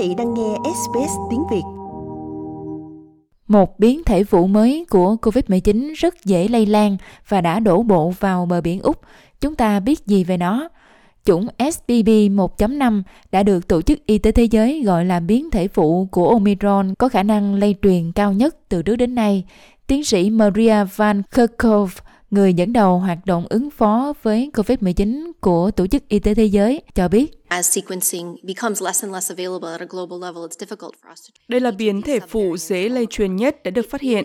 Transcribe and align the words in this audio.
vị 0.00 0.14
đang 0.14 0.34
nghe 0.34 0.54
SBS 0.64 1.12
tiếng 1.30 1.42
Việt. 1.50 1.62
Một 3.48 3.78
biến 3.78 4.04
thể 4.04 4.24
vụ 4.24 4.46
mới 4.46 4.86
của 4.90 5.16
COVID-19 5.22 5.94
rất 5.96 6.24
dễ 6.24 6.48
lây 6.48 6.66
lan 6.66 6.96
và 7.28 7.40
đã 7.40 7.60
đổ 7.60 7.82
bộ 7.82 8.12
vào 8.20 8.46
bờ 8.46 8.60
biển 8.60 8.80
Úc. 8.80 9.00
Chúng 9.40 9.54
ta 9.54 9.80
biết 9.80 10.06
gì 10.06 10.24
về 10.24 10.36
nó? 10.36 10.68
Chủng 11.24 11.46
SBB 11.58 12.08
1.5 12.08 13.02
đã 13.32 13.42
được 13.42 13.68
Tổ 13.68 13.82
chức 13.82 14.06
Y 14.06 14.18
tế 14.18 14.32
Thế 14.32 14.44
giới 14.44 14.82
gọi 14.82 15.04
là 15.04 15.20
biến 15.20 15.50
thể 15.50 15.68
phụ 15.68 16.08
của 16.10 16.28
Omicron 16.28 16.94
có 16.94 17.08
khả 17.08 17.22
năng 17.22 17.54
lây 17.54 17.74
truyền 17.82 18.12
cao 18.12 18.32
nhất 18.32 18.56
từ 18.68 18.82
trước 18.82 18.96
đến 18.96 19.14
nay. 19.14 19.44
Tiến 19.86 20.04
sĩ 20.04 20.30
Maria 20.30 20.84
Van 20.96 21.22
Kerkhove, 21.22 21.94
người 22.30 22.54
dẫn 22.54 22.72
đầu 22.72 22.98
hoạt 22.98 23.18
động 23.26 23.46
ứng 23.50 23.70
phó 23.70 24.12
với 24.22 24.50
COVID-19 24.52 25.32
của 25.40 25.70
Tổ 25.70 25.86
chức 25.86 26.08
Y 26.08 26.18
tế 26.18 26.34
Thế 26.34 26.44
giới, 26.44 26.82
cho 26.94 27.08
biết. 27.08 27.46
Đây 31.48 31.60
là 31.60 31.70
biến 31.70 32.02
thể 32.02 32.20
phụ 32.20 32.56
dễ 32.56 32.88
lây 32.88 33.06
truyền 33.10 33.36
nhất 33.36 33.62
đã 33.64 33.70
được 33.70 33.86
phát 33.90 34.00
hiện 34.00 34.24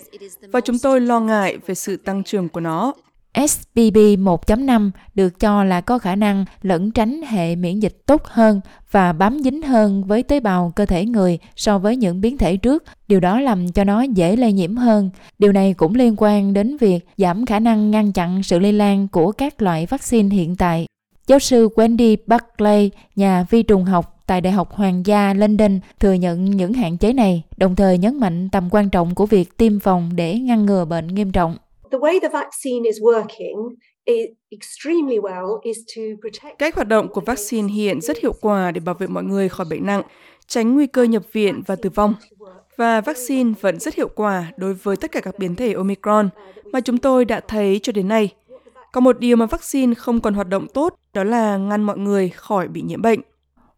và 0.52 0.62
chúng 0.62 0.80
tôi 0.80 1.02
lo 1.02 1.20
ngại 1.20 1.58
về 1.66 1.76
sự 1.76 1.98
tăng 1.98 2.23
trưởng 2.23 2.50
của 2.50 2.59
nó. 2.59 2.94
SBB 3.35 3.98
1.5 3.98 4.91
được 5.16 5.39
cho 5.39 5.63
là 5.63 5.81
có 5.81 5.99
khả 5.99 6.16
năng 6.16 6.45
lẫn 6.62 6.91
tránh 6.91 7.21
hệ 7.21 7.55
miễn 7.55 7.80
dịch 7.80 7.98
tốt 8.05 8.23
hơn 8.25 8.61
và 8.91 9.13
bám 9.13 9.39
dính 9.44 9.61
hơn 9.61 10.03
với 10.03 10.23
tế 10.23 10.39
bào 10.39 10.71
cơ 10.75 10.85
thể 10.85 11.05
người 11.05 11.39
so 11.55 11.80
với 11.80 11.95
những 11.95 12.21
biến 12.21 12.38
thể 12.38 12.58
trước. 12.58 12.84
Điều 13.08 13.20
đó 13.20 13.39
làm 13.39 13.71
cho 13.71 13.84
nó 13.84 14.02
dễ 14.02 14.35
lây 14.35 14.53
nhiễm 14.53 14.75
hơn. 14.75 15.09
Điều 15.39 15.52
này 15.52 15.73
cũng 15.73 15.95
liên 15.95 16.16
quan 16.17 16.53
đến 16.53 16.77
việc 16.77 17.08
giảm 17.17 17.45
khả 17.45 17.59
năng 17.59 17.91
ngăn 17.91 18.11
chặn 18.11 18.44
sự 18.44 18.59
lây 18.59 18.73
lan 18.73 19.08
của 19.08 19.31
các 19.31 19.61
loại 19.61 19.86
vaccine 19.86 20.36
hiện 20.36 20.55
tại. 20.55 20.88
Giáo 21.27 21.39
sư 21.39 21.70
Wendy 21.75 22.17
Buckley, 22.27 22.91
nhà 23.16 23.45
vi 23.49 23.63
trùng 23.63 23.86
học 23.86 24.23
tại 24.27 24.41
Đại 24.41 24.53
học 24.53 24.73
Hoàng 24.73 25.05
gia 25.05 25.33
London 25.33 25.80
thừa 25.99 26.14
nhận 26.14 26.45
những 26.45 26.73
hạn 26.73 26.97
chế 26.97 27.14
này, 27.14 27.44
đồng 27.58 27.75
thời 27.75 27.97
nhấn 27.97 28.20
mạnh 28.20 28.49
tầm 28.49 28.70
quan 28.72 28.89
trọng 28.89 29.16
của 29.16 29.25
việc 29.25 29.58
tiêm 29.58 29.80
phòng 29.80 30.09
để 30.16 30.39
ngăn 30.39 30.66
ngừa 30.66 30.86
bệnh 30.86 31.08
nghiêm 31.08 31.31
trọng. 31.31 31.58
Cách 36.58 36.75
hoạt 36.75 36.88
động 36.88 37.08
của 37.08 37.22
vaccine 37.22 37.73
hiện 37.73 38.02
rất 38.02 38.17
hiệu 38.17 38.33
quả 38.42 38.72
để 38.72 38.80
bảo 38.80 38.95
vệ 38.95 39.08
mọi 39.08 39.23
người 39.23 39.50
khỏi 39.50 39.66
bệnh 39.69 39.86
nặng, 39.86 40.02
tránh 40.47 40.73
nguy 40.73 40.88
cơ 40.88 41.03
nhập 41.03 41.23
viện 41.31 41.61
và 41.67 41.75
tử 41.75 41.89
vong. 41.95 42.14
Và 42.77 43.02
vaccine 43.02 43.53
vẫn 43.61 43.80
rất 43.80 43.95
hiệu 43.95 44.09
quả 44.16 44.52
đối 44.58 44.73
với 44.73 44.97
tất 44.97 45.11
cả 45.11 45.19
các 45.19 45.39
biến 45.39 45.55
thể 45.55 45.73
Omicron 45.73 46.30
mà 46.66 46.81
chúng 46.81 46.97
tôi 46.97 47.25
đã 47.25 47.39
thấy 47.39 47.80
cho 47.83 47.92
đến 47.92 48.08
nay. 48.08 48.30
Có 48.92 49.02
một 49.02 49.20
điều 49.20 49.38
mà 49.38 49.45
vaccine 49.45 49.94
không 49.94 50.22
còn 50.22 50.33
hoạt 50.33 50.49
động 50.49 50.67
tốt, 50.73 50.95
đó 51.14 51.23
là 51.23 51.58
ngăn 51.58 51.83
mọi 51.83 51.97
người 51.97 52.30
khỏi 52.30 52.67
bị 52.67 52.81
nhiễm 52.81 53.02
bệnh. 53.02 53.20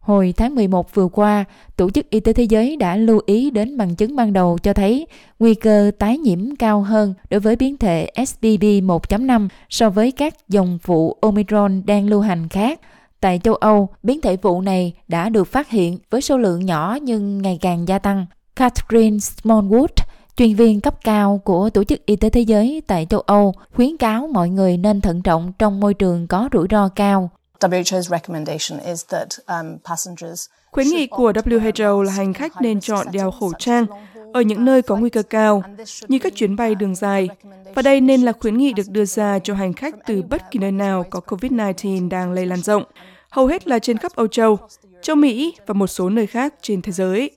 Hồi 0.08 0.34
tháng 0.36 0.54
11 0.54 0.94
vừa 0.94 1.08
qua, 1.08 1.44
Tổ 1.76 1.90
chức 1.90 2.10
Y 2.10 2.20
tế 2.20 2.32
Thế 2.32 2.44
giới 2.44 2.76
đã 2.76 2.96
lưu 2.96 3.20
ý 3.26 3.50
đến 3.50 3.76
bằng 3.76 3.94
chứng 3.94 4.16
ban 4.16 4.32
đầu 4.32 4.58
cho 4.62 4.72
thấy 4.72 5.06
nguy 5.38 5.54
cơ 5.54 5.90
tái 5.98 6.18
nhiễm 6.18 6.56
cao 6.56 6.82
hơn 6.82 7.14
đối 7.30 7.40
với 7.40 7.56
biến 7.56 7.76
thể 7.76 8.10
SBB 8.26 8.62
1.5 8.62 9.48
so 9.68 9.90
với 9.90 10.12
các 10.12 10.34
dòng 10.48 10.78
phụ 10.82 11.16
Omicron 11.20 11.82
đang 11.86 12.06
lưu 12.06 12.20
hành 12.20 12.48
khác. 12.48 12.80
Tại 13.20 13.40
châu 13.44 13.54
Âu, 13.54 13.88
biến 14.02 14.20
thể 14.20 14.36
vụ 14.36 14.60
này 14.60 14.92
đã 15.08 15.28
được 15.28 15.44
phát 15.44 15.70
hiện 15.70 15.98
với 16.10 16.20
số 16.20 16.38
lượng 16.38 16.66
nhỏ 16.66 16.98
nhưng 17.02 17.42
ngày 17.42 17.58
càng 17.60 17.88
gia 17.88 17.98
tăng. 17.98 18.26
Catherine 18.56 19.16
Smallwood, 19.16 20.04
chuyên 20.36 20.54
viên 20.54 20.80
cấp 20.80 21.04
cao 21.04 21.40
của 21.44 21.70
Tổ 21.70 21.84
chức 21.84 22.06
Y 22.06 22.16
tế 22.16 22.30
Thế 22.30 22.40
giới 22.40 22.82
tại 22.86 23.06
châu 23.10 23.20
Âu, 23.20 23.54
khuyến 23.74 23.96
cáo 23.96 24.28
mọi 24.32 24.48
người 24.48 24.76
nên 24.76 25.00
thận 25.00 25.22
trọng 25.22 25.52
trong 25.58 25.80
môi 25.80 25.94
trường 25.94 26.26
có 26.26 26.48
rủi 26.52 26.66
ro 26.70 26.88
cao. 26.88 27.30
WHO's 27.60 28.02
recommendation 28.02 28.80
is 28.80 29.04
that 29.08 29.28
um, 29.46 29.78
passengers 29.84 30.48
Khuyến 30.70 30.86
nghị 30.86 31.06
của 31.06 31.32
WHO 31.32 32.02
là 32.02 32.12
hành 32.12 32.32
khách 32.32 32.52
nên 32.62 32.80
chọn 32.80 33.06
đeo 33.12 33.30
khẩu 33.30 33.52
trang 33.58 33.86
ở 34.32 34.40
những 34.40 34.64
nơi 34.64 34.82
có 34.82 34.96
nguy 34.96 35.10
cơ 35.10 35.22
cao, 35.22 35.62
như 36.08 36.18
các 36.18 36.34
chuyến 36.36 36.56
bay 36.56 36.74
đường 36.74 36.94
dài. 36.94 37.28
Và 37.74 37.82
đây 37.82 38.00
nên 38.00 38.22
là 38.22 38.32
khuyến 38.32 38.58
nghị 38.58 38.72
được 38.72 38.88
đưa 38.88 39.04
ra 39.04 39.38
cho 39.38 39.54
hành 39.54 39.72
khách 39.72 39.94
từ 40.06 40.22
bất 40.22 40.50
kỳ 40.50 40.58
nơi 40.58 40.72
nào 40.72 41.04
có 41.10 41.20
COVID-19 41.26 42.08
đang 42.08 42.32
lây 42.32 42.46
lan 42.46 42.62
rộng, 42.62 42.84
hầu 43.30 43.46
hết 43.46 43.68
là 43.68 43.78
trên 43.78 43.98
khắp 43.98 44.12
Âu 44.14 44.26
Châu, 44.26 44.58
châu 45.02 45.16
Mỹ 45.16 45.54
và 45.66 45.74
một 45.74 45.86
số 45.86 46.10
nơi 46.10 46.26
khác 46.26 46.54
trên 46.62 46.82
thế 46.82 46.92
giới. 46.92 47.30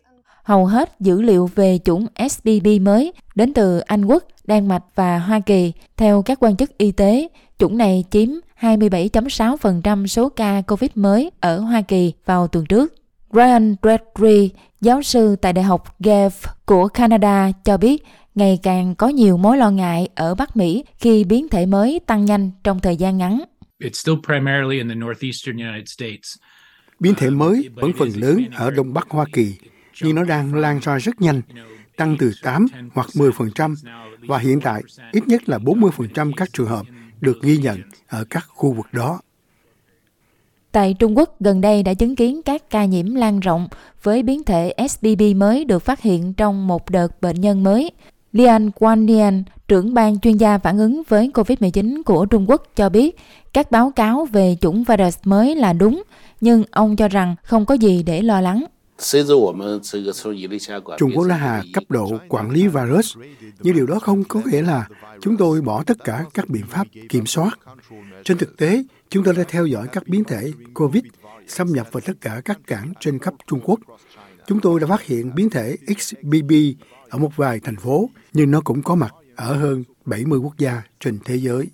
Hầu 0.44 0.66
hết 0.66 0.96
dữ 1.00 1.22
liệu 1.22 1.50
về 1.56 1.80
chủng 1.86 2.08
SBB 2.30 2.68
mới 2.82 3.14
đến 3.36 3.54
từ 3.54 3.80
Anh 3.80 4.06
Quốc, 4.06 4.24
Đan 4.44 4.68
Mạch 4.68 4.84
và 4.96 5.20
Hoa 5.20 5.40
Kỳ. 5.46 5.74
Theo 5.98 6.22
các 6.22 6.40
quan 6.40 6.58
chức 6.58 6.78
y 6.78 6.92
tế, 6.92 7.28
chủng 7.60 7.78
này 7.78 8.04
chiếm 8.12 8.30
27.6% 8.62 10.06
số 10.06 10.30
ca 10.30 10.62
COVID 10.62 10.92
mới 10.96 11.32
ở 11.40 11.60
Hoa 11.60 11.82
Kỳ 11.82 12.14
vào 12.26 12.48
tuần 12.48 12.66
trước. 12.66 12.94
Ryan 13.34 13.76
Bradbury, 13.82 14.50
giáo 14.82 15.02
sư 15.02 15.36
tại 15.42 15.54
Đại 15.54 15.64
học 15.64 15.96
Yale 16.06 16.30
của 16.66 16.88
Canada 16.88 17.52
cho 17.66 17.78
biết 17.78 18.04
ngày 18.36 18.60
càng 18.64 18.96
có 18.96 19.08
nhiều 19.08 19.38
mối 19.38 19.58
lo 19.58 19.72
ngại 19.72 20.10
ở 20.16 20.36
Bắc 20.36 20.58
Mỹ 20.58 20.84
khi 20.98 21.24
biến 21.24 21.50
thể 21.50 21.66
mới 21.66 22.00
tăng 22.08 22.26
nhanh 22.26 22.52
trong 22.64 22.80
thời 22.80 22.96
gian 22.96 23.18
ngắn. 23.18 23.44
Biến 27.00 27.16
thể 27.16 27.30
mới 27.30 27.70
vẫn 27.76 27.92
phần 27.98 28.10
lớn 28.16 28.46
ở 28.54 28.72
Đông 28.72 28.94
Bắc 28.94 29.10
Hoa 29.10 29.26
Kỳ, 29.34 29.56
nhưng 30.02 30.16
nó 30.16 30.24
đang 30.24 30.54
lan 30.54 30.80
ra 30.80 30.98
rất 30.98 31.22
nhanh, 31.22 31.42
tăng 31.98 32.16
từ 32.20 32.32
8 32.44 32.66
hoặc 32.94 33.08
10% 33.14 33.76
và 34.28 34.38
hiện 34.38 34.62
tại 34.62 34.82
ít 35.12 35.28
nhất 35.28 35.50
là 35.50 35.58
40% 35.58 36.32
các 36.38 36.50
trường 36.54 36.68
hợp 36.68 36.86
được 37.22 37.42
ghi 37.42 37.58
nhận 37.58 37.78
ở 38.08 38.24
các 38.30 38.46
khu 38.48 38.74
vực 38.74 38.88
đó. 38.92 39.20
Tại 40.72 40.96
Trung 41.00 41.18
Quốc, 41.18 41.36
gần 41.40 41.62
đây 41.62 41.84
đã 41.84 41.94
chứng 41.94 42.16
kiến 42.16 42.42
các 42.44 42.70
ca 42.70 42.86
nhiễm 42.86 43.16
lan 43.16 43.40
rộng 43.40 43.68
với 44.04 44.24
biến 44.24 44.44
thể 44.44 44.74
SBB 44.90 45.22
mới 45.36 45.66
được 45.66 45.80
phát 45.80 46.02
hiện 46.02 46.34
trong 46.34 46.68
một 46.68 46.90
đợt 46.90 47.22
bệnh 47.22 47.42
nhân 47.42 47.64
mới. 47.64 47.92
Lian 48.34 48.70
Guandian, 48.80 49.44
trưởng 49.68 49.94
ban 49.94 50.20
chuyên 50.20 50.38
gia 50.38 50.58
phản 50.58 50.78
ứng 50.78 51.02
với 51.08 51.32
COVID-19 51.34 52.04
của 52.04 52.26
Trung 52.26 52.50
Quốc 52.50 52.64
cho 52.76 52.90
biết 52.90 53.18
các 53.54 53.72
báo 53.72 53.92
cáo 53.92 54.26
về 54.26 54.58
chủng 54.62 54.84
virus 54.84 55.18
mới 55.24 55.56
là 55.56 55.74
đúng, 55.74 56.04
nhưng 56.42 56.64
ông 56.72 56.96
cho 56.96 57.08
rằng 57.08 57.36
không 57.44 57.66
có 57.66 57.74
gì 57.76 58.04
để 58.04 58.22
lo 58.22 58.42
lắng. 58.42 58.66
Trung 60.98 61.12
Quốc 61.16 61.28
đã 61.28 61.36
hạ 61.36 61.64
cấp 61.74 61.84
độ 61.90 62.12
quản 62.30 62.52
lý 62.52 62.68
virus, 62.68 63.18
nhưng 63.60 63.76
điều 63.76 63.86
đó 63.86 64.00
không 64.00 64.24
có 64.24 64.42
nghĩa 64.46 64.62
là 64.62 64.88
chúng 65.22 65.38
tôi 65.38 65.62
bỏ 65.62 65.84
tất 65.84 66.04
cả 66.04 66.26
các 66.34 66.50
biện 66.50 66.64
pháp 66.70 66.88
kiểm 67.10 67.26
soát. 67.26 67.60
Trên 68.24 68.38
thực 68.38 68.58
tế, 68.58 68.84
chúng 69.10 69.24
tôi 69.24 69.34
đã 69.34 69.44
theo 69.48 69.66
dõi 69.66 69.88
các 69.92 70.08
biến 70.08 70.24
thể 70.24 70.52
COVID 70.74 71.04
xâm 71.48 71.68
nhập 71.68 71.88
vào 71.92 72.02
tất 72.02 72.14
cả 72.22 72.42
các 72.46 72.60
cảng 72.68 72.94
trên 73.00 73.20
khắp 73.20 73.34
Trung 73.48 73.60
Quốc. 73.64 73.80
Chúng 74.48 74.60
tôi 74.60 74.80
đã 74.80 74.88
phát 74.88 75.02
hiện 75.02 75.36
biến 75.36 75.50
thể 75.50 75.78
XBB 76.00 76.52
ở 77.10 77.18
một 77.18 77.32
vài 77.36 77.60
thành 77.60 77.76
phố, 77.76 78.10
nhưng 78.34 78.52
nó 78.52 78.62
cũng 78.62 78.84
có 78.84 78.96
mặt 78.96 79.14
ở 79.36 79.56
hơn 79.56 79.84
70 80.06 80.40
quốc 80.40 80.58
gia 80.58 80.82
trên 81.00 81.20
thế 81.26 81.36
giới. 81.36 81.68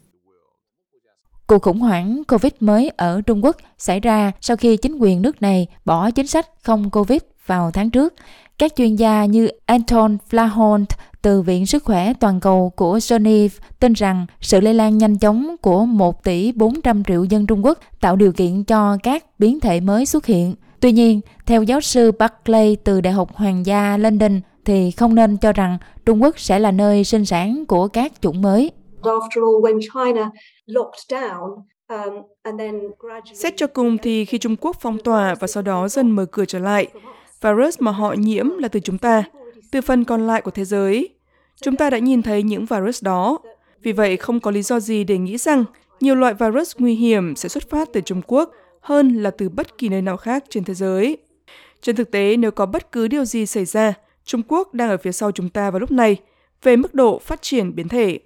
Cuộc 1.48 1.62
khủng 1.62 1.80
hoảng 1.80 2.24
Covid 2.28 2.52
mới 2.60 2.92
ở 2.98 3.22
Trung 3.22 3.44
Quốc 3.44 3.58
xảy 3.78 4.00
ra 4.00 4.32
sau 4.42 4.58
khi 4.58 4.78
chính 4.78 4.98
quyền 5.00 5.22
nước 5.22 5.42
này 5.42 5.68
bỏ 5.86 6.12
chính 6.12 6.28
sách 6.28 6.48
không 6.64 6.90
Covid 6.90 7.20
vào 7.46 7.72
tháng 7.72 7.90
trước. 7.90 8.14
Các 8.58 8.76
chuyên 8.76 8.96
gia 8.96 9.26
như 9.26 9.50
Anton 9.66 10.18
Flahont 10.30 10.86
từ 11.22 11.42
Viện 11.42 11.66
Sức 11.66 11.84
khỏe 11.84 12.14
Toàn 12.14 12.40
cầu 12.40 12.72
của 12.76 13.00
Geneva 13.10 13.56
tin 13.80 13.94
rằng 13.94 14.26
sự 14.42 14.60
lây 14.62 14.74
lan 14.74 14.98
nhanh 14.98 15.18
chóng 15.18 15.56
của 15.62 15.86
1 15.86 16.24
tỷ 16.24 16.52
400 16.52 17.04
triệu 17.04 17.24
dân 17.24 17.48
Trung 17.48 17.66
Quốc 17.66 17.80
tạo 18.02 18.16
điều 18.16 18.32
kiện 18.32 18.64
cho 18.64 18.98
các 19.04 19.26
biến 19.40 19.60
thể 19.60 19.80
mới 19.80 20.06
xuất 20.06 20.26
hiện. 20.26 20.56
Tuy 20.80 20.92
nhiên, 20.92 21.22
theo 21.46 21.64
giáo 21.64 21.82
sư 21.82 22.12
Buckley 22.12 22.76
từ 22.76 23.02
Đại 23.02 23.14
học 23.14 23.36
Hoàng 23.36 23.66
gia 23.66 23.98
London, 23.98 24.42
thì 24.66 24.92
không 24.92 25.16
nên 25.16 25.38
cho 25.38 25.54
rằng 25.54 25.78
Trung 26.06 26.24
Quốc 26.24 26.40
sẽ 26.40 26.60
là 26.60 26.72
nơi 26.72 27.04
sinh 27.04 27.26
sản 27.26 27.66
của 27.68 27.88
các 27.88 28.14
chủng 28.22 28.42
mới. 28.42 28.72
Xét 33.34 33.58
cho 33.58 33.68
cùng 33.68 33.98
thì 33.98 34.26
khi 34.26 34.38
Trung 34.38 34.56
Quốc 34.62 34.76
phong 34.80 34.98
tỏa 34.98 35.36
và 35.40 35.48
sau 35.48 35.64
đó 35.64 35.88
dần 35.88 36.12
mở 36.12 36.26
cửa 36.26 36.46
trở 36.46 36.60
lại, 36.60 36.88
virus 37.42 37.80
mà 37.80 37.92
họ 37.92 38.16
nhiễm 38.18 38.50
là 38.58 38.68
từ 38.68 38.80
chúng 38.80 38.98
ta, 38.98 39.24
từ 39.72 39.82
phần 39.82 40.04
còn 40.04 40.28
lại 40.28 40.42
của 40.42 40.52
thế 40.52 40.66
giới. 40.66 41.10
Chúng 41.62 41.76
ta 41.76 41.90
đã 41.90 41.98
nhìn 41.98 42.22
thấy 42.22 42.44
những 42.44 42.66
virus 42.66 43.04
đó. 43.04 43.40
Vì 43.82 43.92
vậy, 43.92 44.18
không 44.18 44.40
có 44.40 44.52
lý 44.52 44.62
do 44.62 44.80
gì 44.80 45.04
để 45.04 45.18
nghĩ 45.18 45.38
rằng 45.38 45.66
nhiều 46.00 46.16
loại 46.16 46.34
virus 46.34 46.76
nguy 46.78 46.96
hiểm 46.96 47.36
sẽ 47.36 47.50
xuất 47.50 47.70
phát 47.70 47.90
từ 47.94 48.02
Trung 48.02 48.22
Quốc 48.28 48.52
hơn 48.82 49.24
là 49.24 49.32
từ 49.32 49.50
bất 49.50 49.78
kỳ 49.78 49.90
nơi 49.90 50.02
nào 50.02 50.18
khác 50.18 50.44
trên 50.50 50.64
thế 50.64 50.74
giới. 50.74 51.18
Trên 51.82 51.96
thực 51.96 52.12
tế, 52.12 52.38
nếu 52.38 52.52
có 52.52 52.66
bất 52.66 52.92
cứ 52.92 53.08
điều 53.08 53.26
gì 53.26 53.46
xảy 53.46 53.66
ra, 53.66 53.94
Trung 54.26 54.42
Quốc 54.48 54.74
đang 54.74 54.90
ở 54.90 54.98
phía 54.98 55.12
sau 55.12 55.32
chúng 55.32 55.50
ta 55.50 55.72
vào 55.72 55.80
lúc 55.80 55.92
này 55.92 56.18
về 56.64 56.76
mức 56.76 56.94
độ 56.94 57.20
phát 57.20 57.42
triển 57.42 57.76
biến 57.76 57.88
thể. 57.88 58.20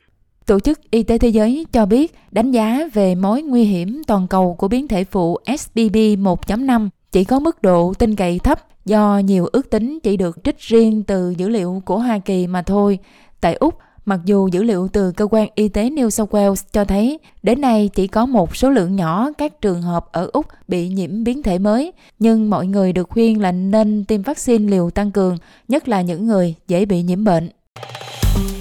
Tổ 0.45 0.59
chức 0.59 0.91
Y 0.91 1.03
tế 1.03 1.17
Thế 1.17 1.29
giới 1.29 1.65
cho 1.71 1.85
biết 1.85 2.15
đánh 2.31 2.51
giá 2.51 2.89
về 2.93 3.15
mối 3.15 3.41
nguy 3.41 3.63
hiểm 3.63 4.01
toàn 4.07 4.27
cầu 4.27 4.55
của 4.57 4.67
biến 4.67 4.88
thể 4.88 5.03
phụ 5.03 5.38
SBB 5.59 5.95
1.5 5.95 6.89
chỉ 7.11 7.23
có 7.23 7.39
mức 7.39 7.61
độ 7.61 7.93
tin 7.93 8.15
cậy 8.15 8.39
thấp 8.39 8.59
do 8.85 9.21
nhiều 9.25 9.47
ước 9.51 9.69
tính 9.69 9.99
chỉ 10.03 10.17
được 10.17 10.38
trích 10.43 10.59
riêng 10.59 11.03
từ 11.03 11.33
dữ 11.38 11.49
liệu 11.49 11.81
của 11.85 11.99
Hoa 11.99 12.19
Kỳ 12.19 12.47
mà 12.47 12.61
thôi. 12.61 12.99
Tại 13.41 13.53
Úc, 13.53 13.75
Mặc 14.05 14.19
dù 14.25 14.47
dữ 14.47 14.63
liệu 14.63 14.88
từ 14.88 15.11
cơ 15.11 15.27
quan 15.31 15.47
y 15.55 15.67
tế 15.67 15.89
New 15.89 16.09
South 16.09 16.31
Wales 16.31 16.63
cho 16.71 16.85
thấy 16.85 17.19
đến 17.43 17.61
nay 17.61 17.89
chỉ 17.93 18.07
có 18.07 18.25
một 18.25 18.55
số 18.55 18.69
lượng 18.69 18.95
nhỏ 18.95 19.29
các 19.38 19.61
trường 19.61 19.81
hợp 19.81 20.05
ở 20.11 20.29
Úc 20.33 20.45
bị 20.67 20.88
nhiễm 20.88 21.23
biến 21.23 21.43
thể 21.43 21.59
mới, 21.59 21.93
nhưng 22.19 22.49
mọi 22.49 22.67
người 22.67 22.93
được 22.93 23.09
khuyên 23.09 23.41
là 23.41 23.51
nên 23.51 24.05
tiêm 24.05 24.21
vaccine 24.21 24.71
liều 24.71 24.89
tăng 24.89 25.11
cường, 25.11 25.38
nhất 25.67 25.88
là 25.88 26.01
những 26.01 26.27
người 26.27 26.55
dễ 26.67 26.85
bị 26.85 27.03
nhiễm 27.03 27.23
bệnh. 27.23 27.49